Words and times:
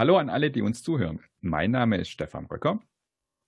Hallo 0.00 0.16
an 0.16 0.30
alle, 0.30 0.50
die 0.50 0.62
uns 0.62 0.82
zuhören. 0.82 1.20
Mein 1.42 1.72
Name 1.72 1.98
ist 1.98 2.08
Stefan 2.08 2.46
Röcker 2.46 2.80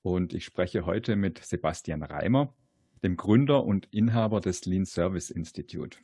und 0.03 0.35
ich 0.35 0.45
spreche 0.45 0.85
heute 0.85 1.17
mit 1.17 1.39
Sebastian 1.39 2.03
Reimer, 2.03 2.55
dem 3.03 3.17
Gründer 3.17 3.65
und 3.65 3.87
Inhaber 3.91 4.43
des 4.43 4.67
Lean 4.67 4.85
Service 4.85 5.31
Institute. 5.31 5.97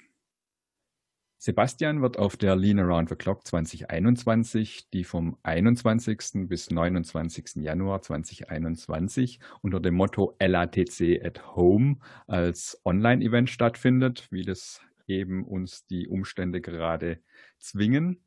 Sebastian 1.37 2.01
wird 2.01 2.19
auf 2.19 2.39
der 2.39 2.57
Lean 2.57 2.79
Around 2.79 3.11
the 3.11 3.15
Clock 3.15 3.47
2021, 3.47 4.89
die 4.89 5.05
vom 5.05 5.37
21. 5.43 6.49
bis 6.49 6.71
29. 6.71 7.57
Januar 7.57 8.01
2021 8.01 9.41
unter 9.61 9.81
dem 9.81 9.97
Motto 9.97 10.35
LATC 10.41 11.23
at 11.23 11.57
Home 11.57 11.99
als 12.27 12.81
Online-Event 12.87 13.51
stattfindet, 13.51 14.29
wie 14.31 14.45
das 14.45 14.81
eben 15.07 15.45
uns 15.45 15.87
die 15.87 16.09
Umstände 16.09 16.63
gerade 16.63 17.21
zwingen. 17.59 18.23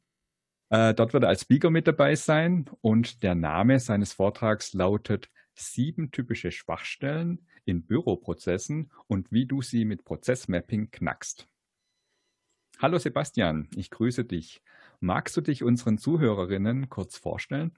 Äh, 0.71 0.93
dort 0.93 1.11
wird 1.11 1.23
er 1.23 1.29
als 1.29 1.41
Speaker 1.41 1.69
mit 1.69 1.85
dabei 1.85 2.15
sein 2.15 2.65
und 2.79 3.23
der 3.23 3.35
Name 3.35 3.79
seines 3.79 4.13
Vortrags 4.13 4.73
lautet 4.73 5.29
Sieben 5.53 6.11
typische 6.11 6.49
Schwachstellen 6.49 7.45
in 7.65 7.85
Büroprozessen 7.85 8.89
und 9.07 9.33
wie 9.33 9.45
du 9.45 9.61
sie 9.61 9.83
mit 9.83 10.05
Prozessmapping 10.05 10.89
knackst. 10.89 11.49
Hallo 12.79 12.97
Sebastian, 12.97 13.67
ich 13.75 13.89
grüße 13.89 14.23
dich. 14.23 14.63
Magst 15.01 15.35
du 15.35 15.41
dich 15.41 15.61
unseren 15.61 15.97
Zuhörerinnen 15.97 16.89
kurz 16.89 17.17
vorstellen? 17.17 17.77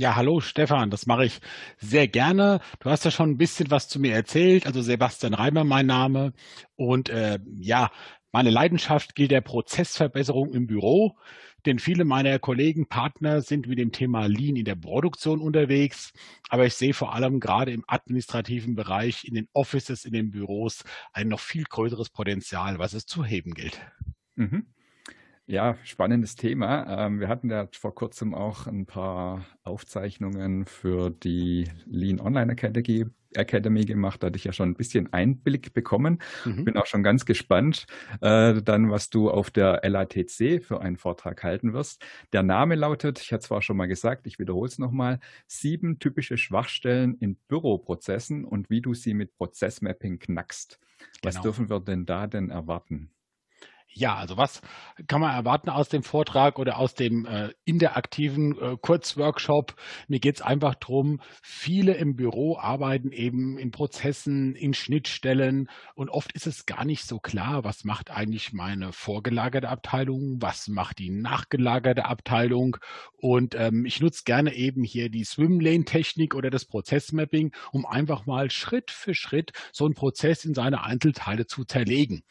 Ja, 0.00 0.16
hallo 0.16 0.40
Stefan, 0.40 0.88
das 0.88 1.04
mache 1.04 1.26
ich 1.26 1.40
sehr 1.76 2.08
gerne. 2.08 2.60
Du 2.78 2.88
hast 2.88 3.04
ja 3.04 3.10
schon 3.10 3.32
ein 3.32 3.36
bisschen 3.36 3.70
was 3.70 3.86
zu 3.86 4.00
mir 4.00 4.14
erzählt. 4.14 4.64
Also 4.64 4.80
Sebastian 4.80 5.34
Reimer 5.34 5.62
mein 5.62 5.84
Name. 5.84 6.32
Und 6.74 7.10
äh, 7.10 7.38
ja, 7.58 7.90
meine 8.32 8.48
Leidenschaft 8.48 9.14
gilt 9.14 9.30
der 9.30 9.42
Prozessverbesserung 9.42 10.54
im 10.54 10.66
Büro, 10.66 11.18
denn 11.66 11.78
viele 11.78 12.06
meiner 12.06 12.38
Kollegen, 12.38 12.88
Partner 12.88 13.42
sind 13.42 13.66
mit 13.66 13.78
dem 13.78 13.92
Thema 13.92 14.24
Lean 14.24 14.56
in 14.56 14.64
der 14.64 14.74
Produktion 14.74 15.38
unterwegs. 15.38 16.14
Aber 16.48 16.64
ich 16.64 16.72
sehe 16.76 16.94
vor 16.94 17.14
allem 17.14 17.38
gerade 17.38 17.70
im 17.70 17.84
administrativen 17.86 18.76
Bereich, 18.76 19.24
in 19.24 19.34
den 19.34 19.48
Offices, 19.52 20.06
in 20.06 20.14
den 20.14 20.30
Büros 20.30 20.82
ein 21.12 21.28
noch 21.28 21.40
viel 21.40 21.64
größeres 21.64 22.08
Potenzial, 22.08 22.78
was 22.78 22.94
es 22.94 23.04
zu 23.04 23.22
heben 23.22 23.52
gilt. 23.52 23.78
Mhm. 24.34 24.64
Ja, 25.50 25.76
spannendes 25.82 26.36
Thema. 26.36 27.06
Ähm, 27.06 27.18
wir 27.18 27.26
hatten 27.26 27.50
ja 27.50 27.66
vor 27.72 27.92
kurzem 27.92 28.34
auch 28.34 28.68
ein 28.68 28.86
paar 28.86 29.44
Aufzeichnungen 29.64 30.64
für 30.64 31.10
die 31.10 31.68
Lean 31.86 32.20
Online 32.20 32.52
Academy, 32.52 33.06
Academy 33.34 33.84
gemacht. 33.84 34.22
Da 34.22 34.28
hatte 34.28 34.36
ich 34.36 34.44
ja 34.44 34.52
schon 34.52 34.68
ein 34.68 34.76
bisschen 34.76 35.12
Einblick 35.12 35.72
bekommen. 35.72 36.20
Mhm. 36.44 36.66
Bin 36.66 36.76
auch 36.76 36.86
schon 36.86 37.02
ganz 37.02 37.24
gespannt, 37.24 37.86
äh, 38.20 38.62
dann, 38.62 38.92
was 38.92 39.10
du 39.10 39.28
auf 39.28 39.50
der 39.50 39.80
LATC 39.82 40.62
für 40.62 40.82
einen 40.82 40.96
Vortrag 40.96 41.42
halten 41.42 41.72
wirst. 41.72 42.00
Der 42.32 42.44
Name 42.44 42.76
lautet, 42.76 43.18
ich 43.18 43.32
hatte 43.32 43.46
zwar 43.46 43.60
schon 43.60 43.76
mal 43.76 43.88
gesagt, 43.88 44.28
ich 44.28 44.38
wiederhole 44.38 44.68
es 44.68 44.78
nochmal, 44.78 45.18
sieben 45.48 45.98
typische 45.98 46.38
Schwachstellen 46.38 47.16
in 47.18 47.34
Büroprozessen 47.48 48.44
und 48.44 48.70
wie 48.70 48.82
du 48.82 48.94
sie 48.94 49.14
mit 49.14 49.34
Prozessmapping 49.34 50.20
knackst. 50.20 50.78
Was 51.22 51.34
genau. 51.34 51.42
dürfen 51.42 51.70
wir 51.70 51.80
denn 51.80 52.06
da 52.06 52.28
denn 52.28 52.50
erwarten? 52.50 53.10
Ja, 53.92 54.14
also 54.14 54.36
was 54.36 54.62
kann 55.08 55.20
man 55.20 55.34
erwarten 55.34 55.68
aus 55.68 55.88
dem 55.88 56.04
Vortrag 56.04 56.60
oder 56.60 56.78
aus 56.78 56.94
dem 56.94 57.26
äh, 57.26 57.50
interaktiven 57.64 58.56
äh, 58.56 58.76
Kurzworkshop? 58.80 59.74
Mir 60.06 60.20
geht's 60.20 60.42
einfach 60.42 60.76
drum. 60.76 61.20
viele 61.42 61.94
im 61.94 62.14
Büro 62.14 62.56
arbeiten 62.56 63.10
eben 63.10 63.58
in 63.58 63.72
Prozessen, 63.72 64.54
in 64.54 64.74
Schnittstellen 64.74 65.68
und 65.94 66.08
oft 66.08 66.32
ist 66.32 66.46
es 66.46 66.66
gar 66.66 66.84
nicht 66.84 67.04
so 67.04 67.18
klar, 67.18 67.64
was 67.64 67.84
macht 67.84 68.10
eigentlich 68.12 68.52
meine 68.52 68.92
vorgelagerte 68.92 69.68
Abteilung, 69.68 70.36
was 70.40 70.68
macht 70.68 71.00
die 71.00 71.10
nachgelagerte 71.10 72.04
Abteilung 72.04 72.76
und 73.16 73.56
ähm, 73.56 73.84
ich 73.86 74.00
nutze 74.00 74.22
gerne 74.24 74.54
eben 74.54 74.84
hier 74.84 75.10
die 75.10 75.24
Swimlane-Technik 75.24 76.36
oder 76.36 76.50
das 76.50 76.64
Prozessmapping, 76.64 77.52
um 77.72 77.84
einfach 77.86 78.24
mal 78.24 78.50
Schritt 78.50 78.92
für 78.92 79.14
Schritt 79.14 79.52
so 79.72 79.84
einen 79.84 79.94
Prozess 79.94 80.44
in 80.44 80.54
seine 80.54 80.84
Einzelteile 80.84 81.46
zu 81.46 81.64
zerlegen. 81.64 82.22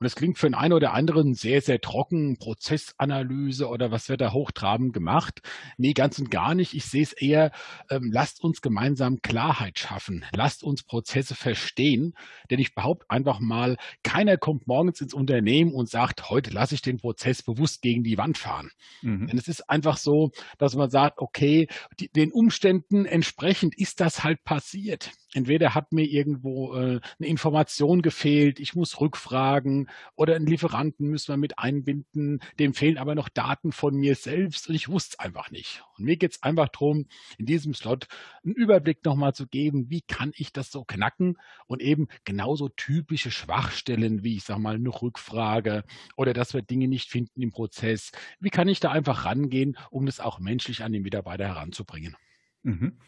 Und 0.00 0.06
es 0.06 0.14
klingt 0.14 0.38
für 0.38 0.46
den 0.46 0.54
einen 0.54 0.72
oder 0.72 0.92
anderen 0.92 1.34
sehr, 1.34 1.60
sehr 1.60 1.80
trocken, 1.80 2.38
Prozessanalyse 2.38 3.68
oder 3.68 3.90
was 3.90 4.08
wird 4.08 4.20
da 4.20 4.32
hochtrabend 4.32 4.92
gemacht. 4.92 5.40
Nee, 5.76 5.92
ganz 5.92 6.18
und 6.18 6.30
gar 6.30 6.54
nicht. 6.54 6.74
Ich 6.74 6.84
sehe 6.84 7.02
es 7.02 7.12
eher, 7.12 7.50
ähm, 7.90 8.10
lasst 8.12 8.42
uns 8.42 8.60
gemeinsam 8.62 9.20
Klarheit 9.22 9.78
schaffen. 9.78 10.24
Lasst 10.32 10.62
uns 10.62 10.84
Prozesse 10.84 11.34
verstehen. 11.34 12.14
Denn 12.50 12.60
ich 12.60 12.74
behaupte 12.74 13.10
einfach 13.10 13.40
mal, 13.40 13.76
keiner 14.04 14.36
kommt 14.36 14.68
morgens 14.68 15.00
ins 15.00 15.14
Unternehmen 15.14 15.72
und 15.72 15.88
sagt, 15.88 16.30
heute 16.30 16.50
lasse 16.50 16.76
ich 16.76 16.82
den 16.82 16.98
Prozess 16.98 17.42
bewusst 17.42 17.82
gegen 17.82 18.04
die 18.04 18.18
Wand 18.18 18.38
fahren. 18.38 18.70
Mhm. 19.02 19.26
Denn 19.26 19.38
es 19.38 19.48
ist 19.48 19.68
einfach 19.68 19.96
so, 19.96 20.30
dass 20.58 20.76
man 20.76 20.90
sagt, 20.90 21.18
okay, 21.18 21.66
die, 21.98 22.08
den 22.08 22.30
Umständen 22.30 23.04
entsprechend 23.04 23.76
ist 23.76 24.00
das 24.00 24.22
halt 24.22 24.44
passiert. 24.44 25.10
Entweder 25.34 25.74
hat 25.74 25.92
mir 25.92 26.04
irgendwo 26.04 26.74
äh, 26.74 27.00
eine 27.18 27.28
Information 27.28 28.00
gefehlt, 28.00 28.60
ich 28.60 28.74
muss 28.74 29.00
rückfragen, 29.00 29.90
oder 30.16 30.36
einen 30.36 30.46
Lieferanten 30.46 31.08
müssen 31.08 31.32
wir 31.32 31.36
mit 31.36 31.58
einbinden, 31.58 32.40
dem 32.58 32.72
fehlen 32.72 32.96
aber 32.96 33.14
noch 33.14 33.28
Daten 33.28 33.72
von 33.72 33.94
mir 33.94 34.14
selbst 34.14 34.68
und 34.68 34.74
ich 34.74 34.88
wusste 34.88 35.16
es 35.18 35.18
einfach 35.18 35.50
nicht. 35.50 35.82
Und 35.96 36.04
mir 36.04 36.16
geht 36.16 36.32
es 36.32 36.42
einfach 36.42 36.68
darum, 36.68 37.06
in 37.36 37.46
diesem 37.46 37.74
Slot 37.74 38.06
einen 38.42 38.54
Überblick 38.54 39.04
nochmal 39.04 39.34
zu 39.34 39.46
geben, 39.46 39.90
wie 39.90 40.00
kann 40.00 40.32
ich 40.34 40.52
das 40.52 40.70
so 40.70 40.84
knacken 40.84 41.36
und 41.66 41.82
eben 41.82 42.08
genauso 42.24 42.68
typische 42.68 43.30
Schwachstellen 43.30 44.22
wie 44.22 44.36
ich 44.36 44.44
sage 44.44 44.60
mal 44.60 44.76
eine 44.76 44.88
Rückfrage 44.88 45.84
oder 46.16 46.32
dass 46.32 46.54
wir 46.54 46.62
Dinge 46.62 46.88
nicht 46.88 47.10
finden 47.10 47.42
im 47.42 47.50
Prozess. 47.50 48.12
Wie 48.40 48.50
kann 48.50 48.68
ich 48.68 48.80
da 48.80 48.90
einfach 48.90 49.24
rangehen, 49.24 49.76
um 49.90 50.06
das 50.06 50.20
auch 50.20 50.38
menschlich 50.38 50.82
an 50.82 50.92
den 50.92 51.02
Mitarbeiter 51.02 51.46
heranzubringen? 51.46 52.16
Mhm. 52.62 52.98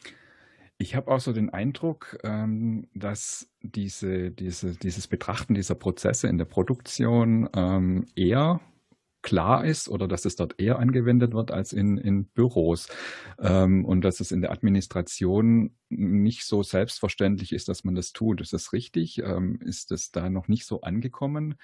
Ich 0.81 0.95
habe 0.95 1.11
auch 1.11 1.21
so 1.21 1.35
den 1.35 1.51
Eindruck, 1.51 2.17
ähm, 2.25 2.89
dass 2.95 3.51
diese, 3.61 4.31
diese, 4.31 4.75
dieses 4.79 5.09
Betrachten 5.09 5.55
dieser 5.55 5.75
Prozesse 5.75 6.27
in 6.27 6.39
der 6.39 6.47
Produktion 6.47 7.51
ähm, 7.55 8.07
eher 8.17 8.63
klar 9.21 9.67
ist 9.67 9.91
oder 9.91 10.09
dass 10.09 10.25
es 10.25 10.37
dort 10.37 10.59
eher 10.59 10.79
angewendet 10.79 11.35
wird 11.35 11.51
als 11.51 11.75
in, 11.75 11.99
in 11.99 12.25
Büros 12.25 12.89
ähm, 13.39 13.85
und 13.85 14.01
dass 14.01 14.21
es 14.21 14.33
in 14.33 14.41
der 14.41 14.53
Administration 14.53 15.77
nicht 15.91 16.45
so 16.45 16.63
selbstverständlich 16.63 17.53
ist, 17.53 17.69
dass 17.69 17.85
man 17.85 17.95
das 17.95 18.15
tut. 18.15 18.41
Ist 18.41 18.55
das 18.55 18.73
richtig? 18.73 19.19
Ähm, 19.19 19.61
ist 19.61 19.93
es 19.93 20.13
da 20.13 20.31
noch 20.31 20.49
nicht 20.49 20.65
so 20.65 20.81
angekommen, 20.81 21.57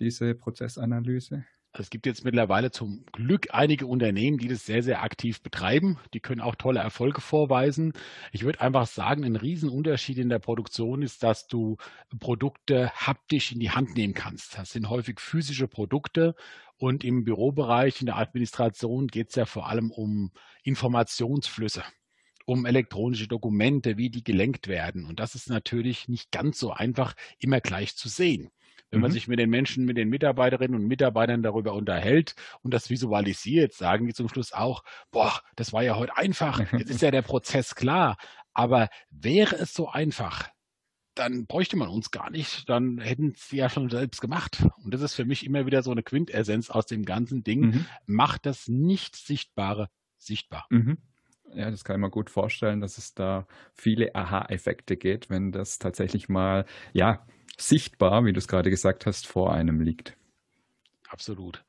diese 0.00 0.34
Prozessanalyse? 0.34 1.44
Es 1.76 1.90
gibt 1.90 2.06
jetzt 2.06 2.24
mittlerweile 2.24 2.70
zum 2.70 3.04
Glück 3.10 3.48
einige 3.50 3.88
Unternehmen, 3.88 4.38
die 4.38 4.46
das 4.46 4.64
sehr, 4.64 4.84
sehr 4.84 5.02
aktiv 5.02 5.42
betreiben. 5.42 5.98
Die 6.12 6.20
können 6.20 6.40
auch 6.40 6.54
tolle 6.54 6.78
Erfolge 6.78 7.20
vorweisen. 7.20 7.92
Ich 8.30 8.44
würde 8.44 8.60
einfach 8.60 8.86
sagen, 8.86 9.24
ein 9.24 9.34
Riesenunterschied 9.34 10.18
in 10.18 10.28
der 10.28 10.38
Produktion 10.38 11.02
ist, 11.02 11.24
dass 11.24 11.48
du 11.48 11.76
Produkte 12.20 12.92
haptisch 12.92 13.50
in 13.50 13.58
die 13.58 13.72
Hand 13.72 13.96
nehmen 13.96 14.14
kannst. 14.14 14.56
Das 14.56 14.70
sind 14.70 14.88
häufig 14.88 15.18
physische 15.18 15.66
Produkte 15.66 16.36
und 16.76 17.02
im 17.02 17.24
Bürobereich, 17.24 18.00
in 18.00 18.06
der 18.06 18.18
Administration 18.18 19.08
geht 19.08 19.30
es 19.30 19.34
ja 19.34 19.44
vor 19.44 19.68
allem 19.68 19.90
um 19.90 20.30
Informationsflüsse 20.62 21.82
um 22.46 22.66
elektronische 22.66 23.26
Dokumente, 23.26 23.96
wie 23.96 24.10
die 24.10 24.22
gelenkt 24.22 24.68
werden. 24.68 25.06
Und 25.06 25.18
das 25.18 25.34
ist 25.34 25.48
natürlich 25.48 26.08
nicht 26.08 26.30
ganz 26.30 26.58
so 26.58 26.72
einfach 26.72 27.14
immer 27.38 27.60
gleich 27.60 27.96
zu 27.96 28.10
sehen. 28.10 28.50
Wenn 28.94 29.00
man 29.00 29.10
mhm. 29.10 29.14
sich 29.14 29.28
mit 29.28 29.38
den 29.38 29.50
Menschen, 29.50 29.84
mit 29.84 29.96
den 29.96 30.08
Mitarbeiterinnen 30.08 30.80
und 30.80 30.86
Mitarbeitern 30.86 31.42
darüber 31.42 31.74
unterhält 31.74 32.34
und 32.62 32.72
das 32.72 32.90
visualisiert, 32.90 33.72
sagen 33.72 34.06
die 34.06 34.14
zum 34.14 34.28
Schluss 34.28 34.52
auch, 34.52 34.82
boah, 35.10 35.40
das 35.56 35.72
war 35.72 35.82
ja 35.82 35.96
heute 35.96 36.16
einfach, 36.16 36.60
jetzt 36.78 36.90
ist 36.90 37.02
ja 37.02 37.10
der 37.10 37.22
Prozess 37.22 37.74
klar. 37.74 38.16
Aber 38.52 38.88
wäre 39.10 39.56
es 39.56 39.74
so 39.74 39.88
einfach, 39.88 40.48
dann 41.14 41.46
bräuchte 41.46 41.76
man 41.76 41.88
uns 41.88 42.10
gar 42.10 42.30
nicht, 42.30 42.68
dann 42.68 42.98
hätten 42.98 43.34
sie 43.36 43.56
ja 43.56 43.68
schon 43.68 43.88
selbst 43.88 44.20
gemacht. 44.20 44.66
Und 44.82 44.92
das 44.92 45.00
ist 45.00 45.14
für 45.14 45.24
mich 45.24 45.44
immer 45.44 45.66
wieder 45.66 45.82
so 45.82 45.90
eine 45.90 46.02
Quintessenz 46.02 46.70
aus 46.70 46.86
dem 46.86 47.04
ganzen 47.04 47.44
Ding. 47.44 47.60
Mhm. 47.60 47.86
Macht 48.06 48.46
das 48.46 48.68
Nicht-Sichtbare 48.68 49.88
sichtbar. 50.18 50.66
Mhm. 50.70 50.98
Ja, 51.54 51.70
das 51.70 51.84
kann 51.84 51.96
ich 51.96 52.00
mir 52.00 52.10
gut 52.10 52.30
vorstellen, 52.30 52.80
dass 52.80 52.98
es 52.98 53.14
da 53.14 53.46
viele 53.74 54.14
Aha-Effekte 54.14 54.96
geht, 54.96 55.30
wenn 55.30 55.52
das 55.52 55.78
tatsächlich 55.78 56.28
mal, 56.28 56.64
ja, 56.92 57.24
sichtbar, 57.58 58.24
wie 58.24 58.32
du 58.32 58.38
es 58.38 58.48
gerade 58.48 58.70
gesagt 58.70 59.06
hast, 59.06 59.26
vor 59.26 59.52
einem 59.52 59.80
liegt. 59.80 60.16
Absolut. 61.08 61.64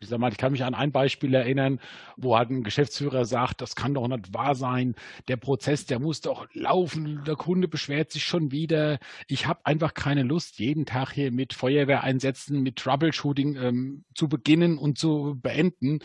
Ich 0.00 0.08
sag 0.08 0.20
mal, 0.20 0.30
ich 0.30 0.38
kann 0.38 0.52
mich 0.52 0.62
an 0.62 0.74
ein 0.74 0.92
Beispiel 0.92 1.34
erinnern, 1.34 1.80
wo 2.16 2.36
halt 2.36 2.50
ein 2.50 2.62
Geschäftsführer 2.62 3.24
sagt, 3.24 3.60
das 3.60 3.74
kann 3.74 3.94
doch 3.94 4.06
nicht 4.06 4.32
wahr 4.32 4.54
sein. 4.54 4.94
Der 5.26 5.36
Prozess, 5.36 5.86
der 5.86 5.98
muss 5.98 6.20
doch 6.20 6.46
laufen. 6.52 7.24
Der 7.26 7.34
Kunde 7.34 7.66
beschwert 7.66 8.12
sich 8.12 8.22
schon 8.22 8.52
wieder. 8.52 9.00
Ich 9.26 9.46
habe 9.46 9.66
einfach 9.66 9.94
keine 9.94 10.22
Lust, 10.22 10.60
jeden 10.60 10.86
Tag 10.86 11.10
hier 11.10 11.32
mit 11.32 11.52
Feuerwehreinsätzen, 11.52 12.62
mit 12.62 12.76
Troubleshooting 12.76 13.56
ähm, 13.56 14.04
zu 14.14 14.28
beginnen 14.28 14.78
und 14.78 14.98
zu 14.98 15.36
beenden. 15.42 15.98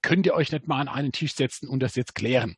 Könnt 0.00 0.26
ihr 0.26 0.34
euch 0.34 0.52
nicht 0.52 0.68
mal 0.68 0.80
an 0.80 0.88
einen 0.88 1.10
Tisch 1.10 1.34
setzen 1.34 1.68
und 1.68 1.82
das 1.82 1.96
jetzt 1.96 2.14
klären? 2.14 2.54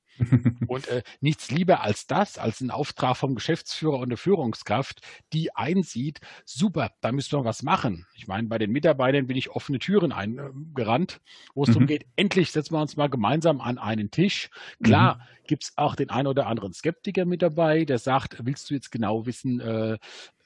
Und 0.66 0.88
äh, 0.88 1.02
nichts 1.20 1.50
lieber 1.50 1.82
als 1.82 2.06
das, 2.06 2.38
als 2.38 2.60
ein 2.60 2.70
Auftrag 2.70 3.16
vom 3.16 3.34
Geschäftsführer 3.34 3.98
und 3.98 4.10
der 4.10 4.18
Führungskraft, 4.18 5.00
die 5.32 5.54
einsieht, 5.54 6.20
super, 6.44 6.90
da 7.00 7.12
müssen 7.12 7.38
wir 7.38 7.44
was 7.44 7.62
machen. 7.62 8.06
Ich 8.14 8.26
meine, 8.26 8.48
bei 8.48 8.58
den 8.58 8.70
Mitarbeitern 8.70 9.26
bin 9.26 9.36
ich 9.36 9.50
offene 9.50 9.78
Türen 9.78 10.12
eingerannt, 10.12 11.20
wo 11.54 11.62
es 11.62 11.70
mhm. 11.70 11.72
darum 11.72 11.86
geht, 11.86 12.06
endlich 12.16 12.52
setzen 12.52 12.74
wir 12.74 12.80
uns 12.80 12.96
mal 12.96 13.08
gemeinsam 13.08 13.60
an 13.60 13.78
einen 13.78 14.10
Tisch. 14.10 14.50
Klar, 14.82 15.16
mhm. 15.16 15.46
gibt 15.46 15.64
es 15.64 15.72
auch 15.76 15.94
den 15.94 16.10
einen 16.10 16.28
oder 16.28 16.46
anderen 16.46 16.72
Skeptiker 16.72 17.24
mit 17.24 17.42
dabei, 17.42 17.84
der 17.84 17.98
sagt, 17.98 18.36
willst 18.44 18.70
du 18.70 18.74
jetzt 18.74 18.90
genau 18.90 19.26
wissen, 19.26 19.60
äh, 19.60 19.98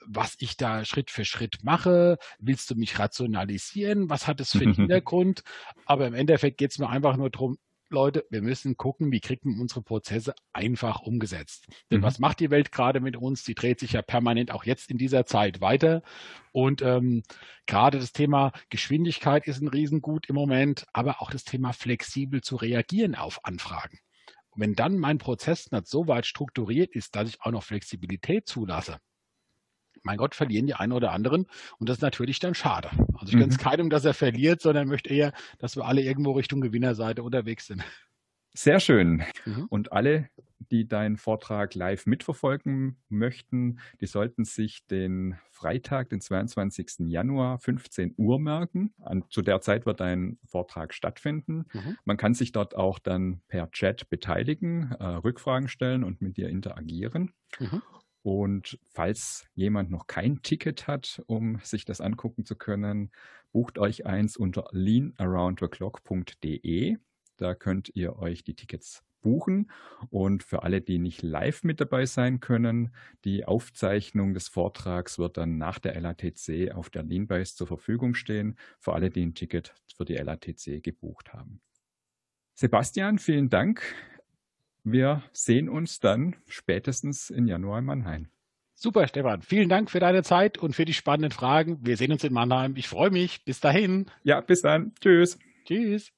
was 0.06 0.36
ich 0.38 0.56
da 0.56 0.84
Schritt 0.84 1.10
für 1.10 1.24
Schritt 1.24 1.64
mache. 1.64 2.18
Willst 2.38 2.70
du 2.70 2.76
mich 2.76 2.98
rationalisieren? 2.98 4.08
Was 4.08 4.26
hat 4.26 4.40
es 4.40 4.52
für 4.52 4.60
einen 4.60 4.74
Hintergrund? 4.74 5.42
Aber 5.84 6.06
im 6.06 6.14
Endeffekt 6.14 6.58
geht 6.58 6.70
es 6.70 6.78
mir 6.78 6.88
einfach 6.88 7.16
nur 7.16 7.30
darum, 7.30 7.58
Leute, 7.90 8.24
wir 8.30 8.42
müssen 8.42 8.76
gucken, 8.76 9.12
wie 9.12 9.20
kriegen 9.20 9.54
wir 9.54 9.60
unsere 9.60 9.82
Prozesse 9.82 10.34
einfach 10.52 11.00
umgesetzt. 11.00 11.66
Denn 11.90 12.00
mhm. 12.00 12.04
was 12.04 12.18
macht 12.18 12.40
die 12.40 12.50
Welt 12.50 12.72
gerade 12.72 13.00
mit 13.00 13.16
uns? 13.16 13.44
Die 13.44 13.54
dreht 13.54 13.80
sich 13.80 13.92
ja 13.92 14.02
permanent 14.02 14.50
auch 14.50 14.64
jetzt 14.64 14.90
in 14.90 14.98
dieser 14.98 15.26
Zeit 15.26 15.60
weiter. 15.60 16.02
Und 16.52 16.82
ähm, 16.82 17.22
gerade 17.66 17.98
das 17.98 18.12
Thema 18.12 18.52
Geschwindigkeit 18.70 19.46
ist 19.46 19.60
ein 19.60 19.68
Riesengut 19.68 20.28
im 20.28 20.34
Moment, 20.34 20.86
aber 20.92 21.22
auch 21.22 21.30
das 21.30 21.44
Thema 21.44 21.72
flexibel 21.72 22.40
zu 22.40 22.56
reagieren 22.56 23.14
auf 23.14 23.44
Anfragen. 23.44 23.98
Und 24.50 24.62
wenn 24.62 24.74
dann 24.74 24.98
mein 24.98 25.18
Prozess 25.18 25.70
nicht 25.70 25.86
so 25.86 26.08
weit 26.08 26.26
strukturiert 26.26 26.94
ist, 26.94 27.14
dass 27.14 27.28
ich 27.28 27.40
auch 27.42 27.52
noch 27.52 27.62
Flexibilität 27.62 28.48
zulasse, 28.48 28.98
mein 30.06 30.16
Gott, 30.16 30.34
verlieren 30.34 30.66
die 30.66 30.74
einen 30.74 30.92
oder 30.92 31.12
anderen. 31.12 31.46
Und 31.78 31.88
das 31.88 31.98
ist 31.98 32.02
natürlich 32.02 32.38
dann 32.38 32.54
schade. 32.54 32.88
Also 33.14 33.26
ich 33.26 33.34
mhm. 33.34 33.40
gönne 33.40 33.52
es 33.52 33.58
keinem, 33.58 33.90
dass 33.90 34.04
er 34.04 34.14
verliert, 34.14 34.62
sondern 34.62 34.88
möchte 34.88 35.10
eher, 35.10 35.32
dass 35.58 35.76
wir 35.76 35.84
alle 35.84 36.00
irgendwo 36.00 36.32
Richtung 36.32 36.62
Gewinnerseite 36.62 37.22
unterwegs 37.22 37.66
sind. 37.66 37.84
Sehr 38.54 38.80
schön. 38.80 39.22
Mhm. 39.44 39.66
Und 39.68 39.92
alle, 39.92 40.30
die 40.70 40.88
deinen 40.88 41.18
Vortrag 41.18 41.74
live 41.74 42.06
mitverfolgen 42.06 42.96
möchten, 43.10 43.80
die 44.00 44.06
sollten 44.06 44.46
sich 44.46 44.86
den 44.86 45.36
Freitag, 45.50 46.08
den 46.08 46.22
22. 46.22 47.08
Januar, 47.08 47.58
15 47.58 48.14
Uhr 48.16 48.38
merken. 48.38 48.94
An, 49.02 49.24
zu 49.28 49.42
der 49.42 49.60
Zeit 49.60 49.84
wird 49.84 50.00
dein 50.00 50.38
Vortrag 50.46 50.94
stattfinden. 50.94 51.66
Mhm. 51.74 51.98
Man 52.06 52.16
kann 52.16 52.32
sich 52.32 52.52
dort 52.52 52.74
auch 52.76 52.98
dann 52.98 53.42
per 53.48 53.70
Chat 53.72 54.08
beteiligen, 54.08 54.92
äh, 55.00 55.04
Rückfragen 55.04 55.68
stellen 55.68 56.02
und 56.02 56.22
mit 56.22 56.38
dir 56.38 56.48
interagieren. 56.48 57.32
Mhm. 57.58 57.82
Und 58.26 58.78
falls 58.82 59.46
jemand 59.54 59.90
noch 59.92 60.08
kein 60.08 60.42
Ticket 60.42 60.88
hat, 60.88 61.22
um 61.28 61.60
sich 61.62 61.84
das 61.84 62.00
angucken 62.00 62.44
zu 62.44 62.56
können, 62.56 63.12
bucht 63.52 63.78
euch 63.78 64.04
eins 64.04 64.36
unter 64.36 64.66
leanaroundtheclock.de. 64.72 66.96
Da 67.36 67.54
könnt 67.54 67.88
ihr 67.94 68.18
euch 68.18 68.42
die 68.42 68.54
Tickets 68.54 69.04
buchen. 69.20 69.70
Und 70.10 70.42
für 70.42 70.64
alle, 70.64 70.80
die 70.80 70.98
nicht 70.98 71.22
live 71.22 71.62
mit 71.62 71.80
dabei 71.80 72.04
sein 72.04 72.40
können, 72.40 72.92
die 73.24 73.44
Aufzeichnung 73.44 74.34
des 74.34 74.48
Vortrags 74.48 75.20
wird 75.20 75.36
dann 75.36 75.56
nach 75.56 75.78
der 75.78 75.94
LATC 76.00 76.72
auf 76.74 76.90
der 76.90 77.04
Leanbase 77.04 77.54
zur 77.54 77.68
Verfügung 77.68 78.16
stehen, 78.16 78.58
für 78.80 78.94
alle, 78.94 79.08
die 79.08 79.24
ein 79.24 79.34
Ticket 79.34 79.72
für 79.96 80.04
die 80.04 80.16
LATC 80.16 80.82
gebucht 80.82 81.32
haben. 81.32 81.60
Sebastian, 82.54 83.20
vielen 83.20 83.50
Dank 83.50 83.84
wir 84.86 85.22
sehen 85.32 85.68
uns 85.68 85.98
dann 85.98 86.36
spätestens 86.46 87.28
in 87.28 87.46
Januar 87.46 87.80
in 87.80 87.84
Mannheim. 87.84 88.28
Super, 88.74 89.08
Stefan. 89.08 89.42
Vielen 89.42 89.68
Dank 89.68 89.90
für 89.90 90.00
deine 90.00 90.22
Zeit 90.22 90.58
und 90.58 90.74
für 90.74 90.84
die 90.84 90.92
spannenden 90.92 91.32
Fragen. 91.32 91.78
Wir 91.82 91.96
sehen 91.96 92.12
uns 92.12 92.22
in 92.24 92.32
Mannheim. 92.32 92.76
Ich 92.76 92.88
freue 92.88 93.10
mich. 93.10 93.44
Bis 93.44 93.58
dahin. 93.58 94.06
Ja, 94.22 94.40
bis 94.40 94.62
dann. 94.62 94.92
Tschüss. 95.00 95.38
Tschüss. 95.64 96.12